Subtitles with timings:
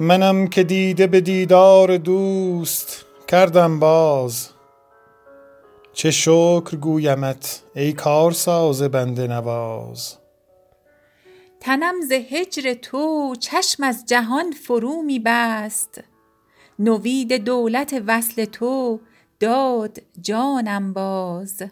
[0.00, 4.48] منم که دیده به دیدار دوست کردم باز.
[5.92, 10.16] چه شکر گویمت ای کارساز بنده نواز.
[11.60, 16.04] تنم ز هجر تو چشم از جهان فرو می بست.
[16.78, 19.00] نوید دولت وصل تو
[19.40, 21.62] داد جانم باز.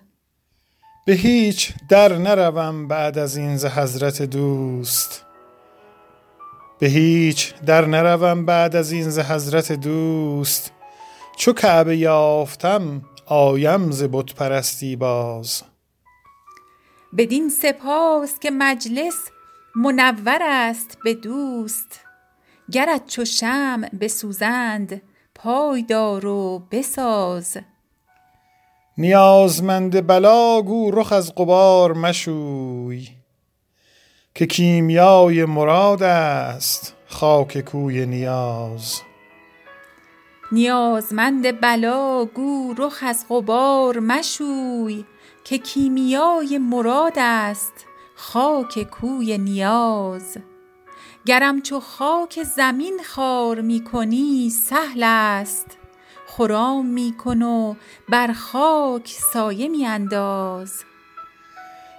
[1.06, 5.27] به هیچ در نروم بعد از این ز حضرت دوست.
[6.78, 10.72] به هیچ در نروم بعد از این ز حضرت دوست.
[11.36, 15.62] چو کعبه یافتم آیم ز بت پرستی باز.
[17.18, 19.14] بدین سپاس که مجلس
[19.76, 22.00] منور است به دوست.
[22.72, 25.02] گرت چو شمع بسوزند
[25.34, 27.56] پای دار و بساز.
[28.98, 33.17] نیازمند بلا گو رخ از غبار مشوی.
[34.38, 39.00] که کیمیای مراد است خاک کوی نیاز.
[40.52, 45.04] نیازمند بلا گو رخ از غبار مشوی
[45.44, 50.36] که کیمیای مراد است خاک کوی نیاز.
[51.26, 55.78] گرم چو خاک زمین خوار می کنی سهل است
[56.26, 57.74] خرام می کن و
[58.08, 60.84] بر خاک سایه می انداز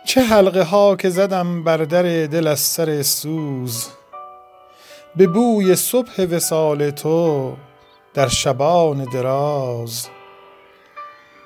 [0.05, 3.88] چه حلقه ها که زدم بر در دل از سر سوز.
[5.16, 7.56] به بوی صبح وصال تو
[8.14, 10.08] در شبان دراز.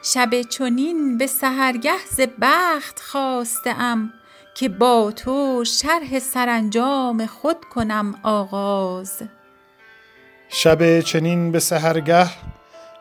[0.03, 4.13] شب چنین به سحرگه ز بخت خاسته ام
[4.55, 9.21] که با تو شرح سرانجام خود کنم آغاز.
[10.49, 12.29] شب چنین به سحرگه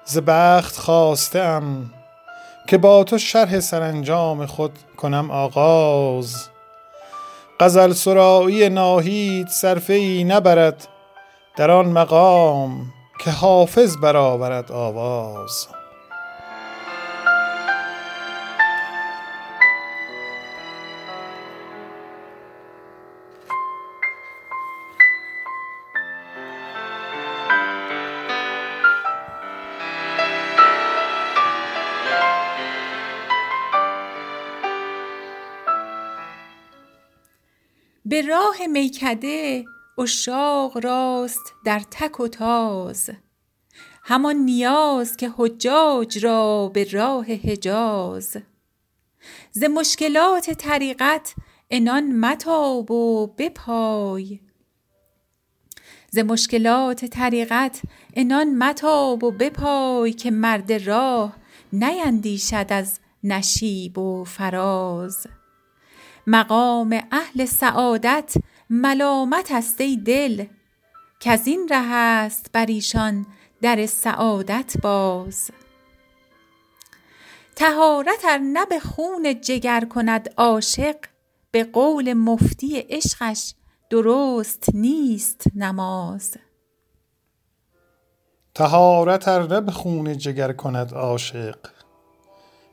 [0.05, 1.91] ز بخت خاسته ام
[2.67, 6.49] که با تو شرح سرانجام خود کنم آغاز.
[7.61, 10.89] غزل سرایی ناهید صرفه نبرد
[11.57, 12.93] در آن مقام
[13.25, 15.69] که حافظ برآورد آواز.
[38.13, 39.65] به راه میکده
[39.99, 43.11] عشاق راست در تک و تاز.
[44.05, 48.37] همان نیاز که حجاج را به راه حجاز.
[49.53, 51.35] ز مشکلات طریقت
[51.71, 54.41] عنان متاب و بپای.
[56.11, 57.83] ز مشکلات طریقت
[58.17, 61.37] عنان متاب و بپای که مرد راه
[61.73, 65.27] نیندیشد از نشیب و فراز.
[66.27, 68.35] مقام اهل سعادت
[68.71, 70.45] ملامت است ای دل.
[71.21, 73.27] کز این ره است بر ایشان
[73.63, 75.51] در سعادت باز.
[77.55, 80.97] طهارت ار نه به خون جگر کند عاشق
[81.51, 83.55] به قول مفتی عشقش
[83.91, 86.37] درست نیست نماز.
[88.55, 91.59] طهارت ار نه به خون جگر کند عاشق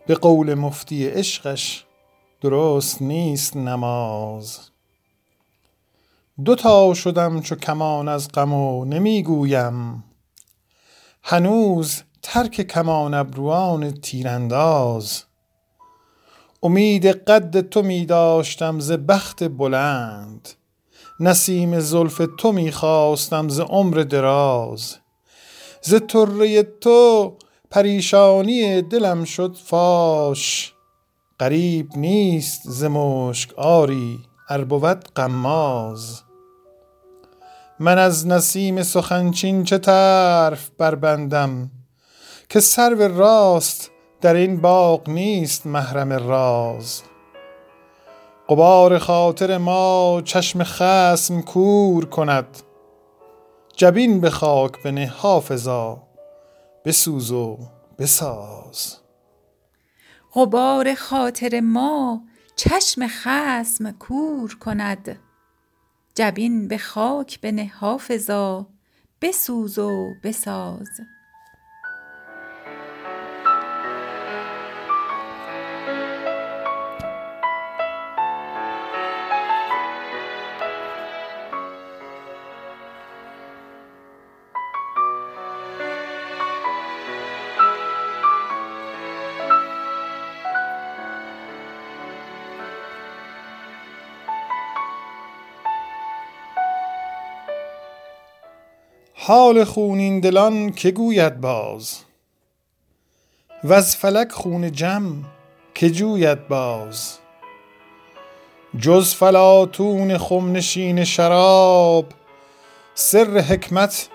[0.07, 1.85] به قول مفتی عشقش
[2.41, 4.59] درست نیست نماز.
[6.45, 10.03] دو تا شدم چو کمان از غم و نمی گویم
[11.23, 15.23] هنوز ترک کمان ابروان تیرانداز.
[16.63, 20.49] امید قد تو می داشتم ز بخت بلند.
[21.19, 24.97] نسیم زلف تو می خواستم ز عمر دراز.
[25.81, 27.33] ز طره تو
[27.71, 30.73] پریشانی دلم شد فاش.
[31.39, 34.19] غریب نیست ز مشک آری
[34.49, 36.21] ار بود غماز.
[37.79, 41.71] من از نسیم سخن چین چه طرف بربندم؟
[42.49, 43.91] که سرو راست
[44.21, 47.01] در این باغ نیست محرم راز.
[48.49, 52.57] غبار خاطر ما چشم خصم کور کند.
[53.75, 56.03] جبین به خاک بنه حافظا
[56.85, 57.57] بسوز و
[57.99, 59.08] بساز.
[60.33, 62.23] غبار خاطر ما
[62.55, 65.19] چشم خصم کور کند.
[66.15, 68.67] جبین به خاک بنه حافظا
[69.21, 70.89] بسوز و بساز.
[99.29, 101.99] حال خونین دلان که گوید باز؟
[103.63, 105.25] و از فلک خون جم
[105.75, 107.17] که جوید باز؟
[108.79, 112.05] جز فلاتون خمنشین شراب
[112.95, 114.09] سر حکمت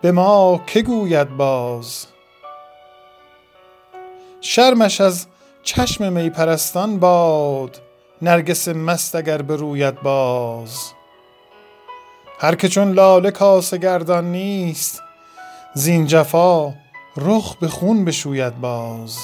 [0.00, 2.06] به ما که گوید باز؟
[4.40, 5.26] شرمش از
[5.62, 7.80] چشم می پرستان باد
[8.22, 10.92] نرگس مست اگر بروید باز؟
[12.42, 15.02] هر که چون لاله کاسه گردان نیست
[15.74, 16.74] زین جفا
[17.16, 19.18] رخ به خون بشوید باز.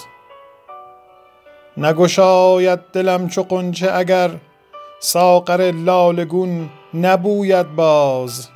[1.77, 4.31] نگشاید دلم چو قنچه اگر
[5.01, 8.49] ساغر لالگون نبوید باز.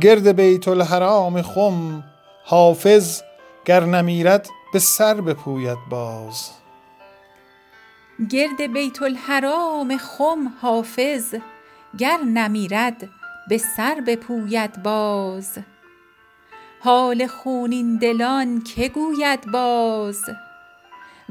[0.00, 2.04] گرد بیت الحرام خم
[2.44, 3.22] حافظ
[3.64, 6.50] گر نمیرد به سر بپوید باز.
[8.30, 11.34] گرد بیت الحرام خم حافظ
[11.98, 13.08] گر نمیرد
[13.48, 15.58] به سر بپوید باز.
[16.80, 20.22] حال خونین دلان که گوید باز؟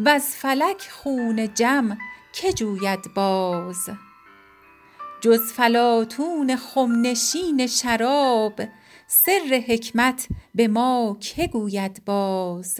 [0.06, 1.98] وز فلک خون جم
[2.33, 3.89] که جوید باز؟
[5.21, 8.62] جز فلاطون خمنشین شراب
[9.07, 12.80] سر حکمت به ما که گوید باز؟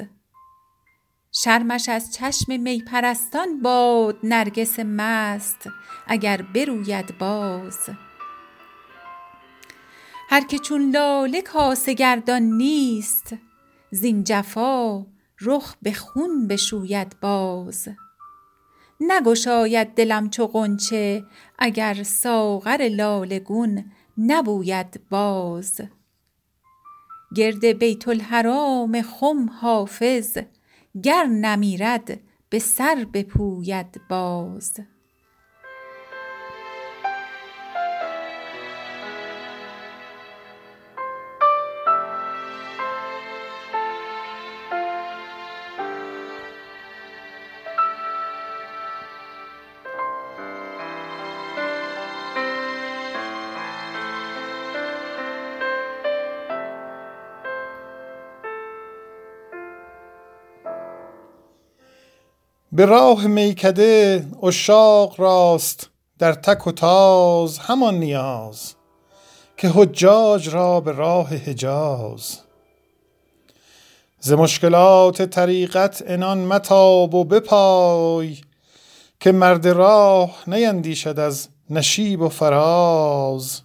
[1.43, 5.69] شرمش از چشم می پرستان باد نرگس مست
[6.07, 7.89] اگر بروید باز.
[10.29, 13.35] هر که چون لاله کاسه گردان نیست
[13.91, 15.05] زین جفا
[15.41, 17.87] رخ به خون بشوید باز.
[18.99, 21.23] نگشاید دلم چو غنچه
[21.59, 25.81] اگر ساغر لاله گون نبوید باز.
[27.35, 30.37] گرد بیت الحرام خم حافظ
[31.03, 34.79] گر نمیرد به سر بپوید باز.
[62.77, 65.89] به راه میکده عشاق راست
[66.19, 68.74] در تک و تاز همان نیاز
[69.57, 72.39] که حجاج را به راه حجاز.
[74.19, 78.38] ز مشکلات طریقت انان متاب و بپای
[79.19, 83.62] که مرد راه نیندیشد از نشیب و فراز.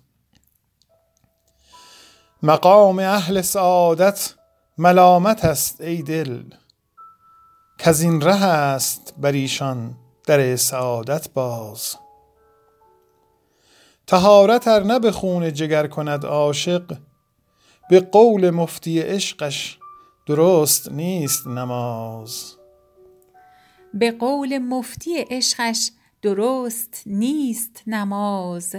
[2.43, 4.35] مقام اهل سعادت
[4.79, 6.43] ملامت است ای دل
[7.85, 9.95] کز این ره است بر ایشان
[10.27, 11.97] در سعادت باز.
[14.07, 16.97] طهارت ار نه به خون جگر کند عاشق
[17.91, 19.79] به قول مفتی عشقش
[20.27, 22.57] درست نیست نماز.
[23.95, 25.91] به قول مفتی عشقش
[26.23, 28.77] درست نیست نماز.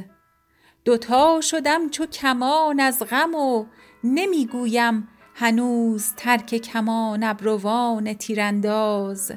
[0.85, 3.65] دوتا شدم چو کمان از غم و
[4.03, 9.31] نمی گویم هنوز ترک کمان ابروان تیرانداز.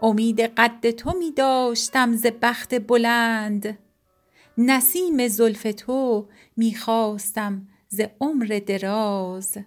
[0.00, 3.78] امید قد تو می داشتم ز بخت بلند.
[4.58, 9.58] نسیم زلف تو می خواستم ز عمر دراز.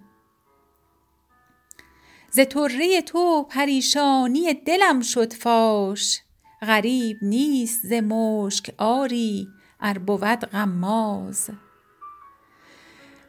[2.32, 6.20] ز طره تو پریشانی دلم شد فاش.
[6.62, 9.48] غریب نیست ز مشک آری
[9.80, 11.50] ار بود غماز.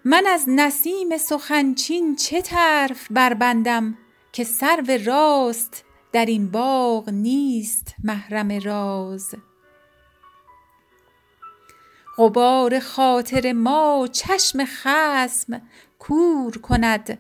[0.05, 3.99] من از نسیم سخن چین چه طرف بربندم
[4.33, 9.35] که سرو راست در این باغ نیست محرم راز؟
[12.19, 15.63] غبار خاطر ما چشم خصم
[15.99, 17.19] کور کند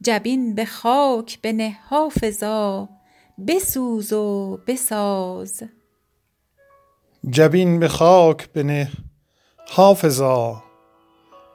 [0.00, 2.88] جبین به خاک بنه حافظا
[3.48, 5.62] بسوز و بساز.
[7.30, 8.92] جبین به خاک بنه
[9.68, 10.67] حافظا.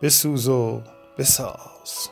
[0.03, 0.81] بسوز و
[1.17, 2.09] بساز.